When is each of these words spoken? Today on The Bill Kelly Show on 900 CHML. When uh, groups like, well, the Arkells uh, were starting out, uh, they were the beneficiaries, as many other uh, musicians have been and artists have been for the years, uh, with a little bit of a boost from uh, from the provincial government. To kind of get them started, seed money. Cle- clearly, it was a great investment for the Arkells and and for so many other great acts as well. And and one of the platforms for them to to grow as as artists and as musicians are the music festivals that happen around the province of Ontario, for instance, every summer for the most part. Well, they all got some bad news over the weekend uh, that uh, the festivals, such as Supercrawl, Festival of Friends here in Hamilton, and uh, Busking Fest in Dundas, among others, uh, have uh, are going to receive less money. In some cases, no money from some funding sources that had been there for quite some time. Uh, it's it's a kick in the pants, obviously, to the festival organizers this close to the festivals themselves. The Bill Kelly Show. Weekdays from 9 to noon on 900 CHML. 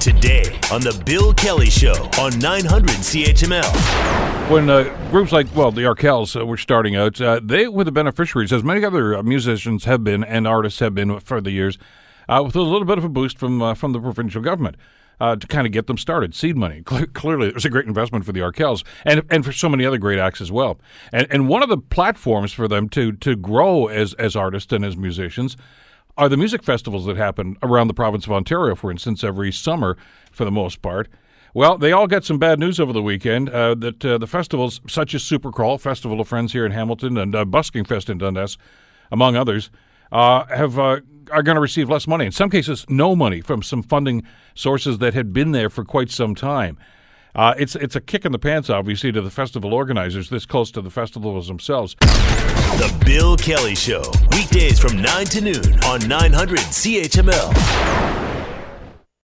Today 0.00 0.58
on 0.72 0.80
The 0.80 1.02
Bill 1.04 1.34
Kelly 1.34 1.70
Show 1.70 1.94
on 2.20 2.38
900 2.38 2.90
CHML. 2.90 4.50
When 4.50 4.70
uh, 4.70 4.84
groups 5.10 5.32
like, 5.32 5.46
well, 5.54 5.70
the 5.72 5.82
Arkells 5.82 6.40
uh, 6.40 6.46
were 6.46 6.56
starting 6.56 6.94
out, 6.94 7.20
uh, 7.20 7.40
they 7.42 7.66
were 7.66 7.84
the 7.84 7.92
beneficiaries, 7.92 8.52
as 8.52 8.62
many 8.62 8.84
other 8.84 9.16
uh, 9.16 9.22
musicians 9.22 9.84
have 9.84 10.04
been 10.04 10.22
and 10.22 10.46
artists 10.46 10.80
have 10.80 10.94
been 10.94 11.18
for 11.20 11.40
the 11.40 11.50
years, 11.50 11.78
uh, 12.28 12.42
with 12.44 12.54
a 12.54 12.60
little 12.60 12.84
bit 12.84 12.98
of 12.98 13.04
a 13.04 13.08
boost 13.08 13.38
from 13.38 13.60
uh, 13.60 13.74
from 13.74 13.92
the 13.92 14.00
provincial 14.00 14.42
government. 14.42 14.76
To 15.18 15.46
kind 15.48 15.66
of 15.66 15.72
get 15.72 15.86
them 15.86 15.96
started, 15.96 16.34
seed 16.34 16.56
money. 16.56 16.82
Cle- 16.84 17.06
clearly, 17.14 17.48
it 17.48 17.54
was 17.54 17.64
a 17.64 17.70
great 17.70 17.86
investment 17.86 18.24
for 18.24 18.32
the 18.32 18.40
Arkells 18.40 18.84
and 19.04 19.22
and 19.30 19.44
for 19.44 19.52
so 19.52 19.68
many 19.68 19.84
other 19.86 19.98
great 19.98 20.18
acts 20.18 20.40
as 20.40 20.52
well. 20.52 20.78
And 21.12 21.26
and 21.30 21.48
one 21.48 21.62
of 21.62 21.68
the 21.68 21.78
platforms 21.78 22.52
for 22.52 22.68
them 22.68 22.88
to 22.90 23.12
to 23.12 23.34
grow 23.34 23.86
as 23.86 24.14
as 24.14 24.36
artists 24.36 24.72
and 24.72 24.84
as 24.84 24.96
musicians 24.96 25.56
are 26.16 26.28
the 26.28 26.36
music 26.36 26.62
festivals 26.62 27.06
that 27.06 27.16
happen 27.16 27.56
around 27.62 27.88
the 27.88 27.94
province 27.94 28.26
of 28.26 28.32
Ontario, 28.32 28.74
for 28.74 28.90
instance, 28.90 29.22
every 29.22 29.52
summer 29.52 29.96
for 30.32 30.44
the 30.44 30.50
most 30.50 30.82
part. 30.82 31.08
Well, 31.54 31.78
they 31.78 31.92
all 31.92 32.06
got 32.06 32.24
some 32.24 32.38
bad 32.38 32.58
news 32.58 32.78
over 32.78 32.92
the 32.92 33.02
weekend 33.02 33.48
uh, 33.48 33.74
that 33.76 34.04
uh, 34.04 34.18
the 34.18 34.26
festivals, 34.26 34.80
such 34.86 35.14
as 35.14 35.22
Supercrawl, 35.22 35.80
Festival 35.80 36.20
of 36.20 36.28
Friends 36.28 36.52
here 36.52 36.66
in 36.66 36.72
Hamilton, 36.72 37.16
and 37.16 37.34
uh, 37.34 37.44
Busking 37.44 37.84
Fest 37.84 38.10
in 38.10 38.18
Dundas, 38.18 38.58
among 39.10 39.36
others, 39.36 39.70
uh, 40.12 40.44
have 40.46 40.78
uh, 40.78 41.00
are 41.30 41.42
going 41.42 41.54
to 41.54 41.60
receive 41.60 41.88
less 41.88 42.06
money. 42.06 42.26
In 42.26 42.32
some 42.32 42.50
cases, 42.50 42.84
no 42.88 43.16
money 43.16 43.40
from 43.40 43.62
some 43.62 43.82
funding 43.82 44.22
sources 44.54 44.98
that 44.98 45.14
had 45.14 45.32
been 45.32 45.52
there 45.52 45.70
for 45.70 45.84
quite 45.84 46.10
some 46.10 46.34
time. 46.34 46.78
Uh, 47.36 47.54
it's 47.58 47.76
it's 47.76 47.94
a 47.94 48.00
kick 48.00 48.24
in 48.24 48.32
the 48.32 48.38
pants, 48.38 48.70
obviously, 48.70 49.12
to 49.12 49.20
the 49.20 49.30
festival 49.30 49.74
organizers 49.74 50.30
this 50.30 50.46
close 50.46 50.70
to 50.70 50.80
the 50.80 50.90
festivals 50.90 51.48
themselves. 51.48 51.94
The 52.00 53.02
Bill 53.04 53.36
Kelly 53.36 53.74
Show. 53.74 54.02
Weekdays 54.32 54.80
from 54.80 55.02
9 55.02 55.26
to 55.26 55.40
noon 55.42 55.84
on 55.84 56.00
900 56.08 56.58
CHML. 56.58 57.85